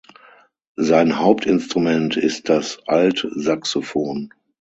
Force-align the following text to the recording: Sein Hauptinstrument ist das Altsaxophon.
Sein 0.77 1.19
Hauptinstrument 1.19 2.17
ist 2.17 2.49
das 2.49 2.79
Altsaxophon. 2.87 4.31